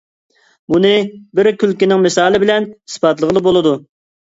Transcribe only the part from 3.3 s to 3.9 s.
بولىدۇ.